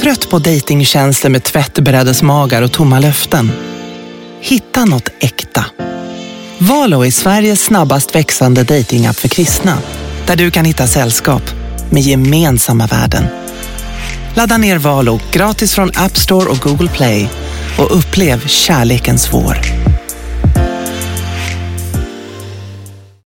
[0.00, 3.52] Trött på dejtingtjänster med tvättberedesmagar och tomma löften?
[4.40, 5.64] Hitta något äkta.
[6.58, 9.78] Valo är Sveriges snabbast växande dejtingapp för kristna.
[10.26, 11.42] Där du kan hitta sällskap
[11.90, 13.24] med gemensamma värden.
[14.34, 17.28] Ladda ner Valo gratis från App Store och Google Play
[17.78, 19.79] och upplev kärlekens vår.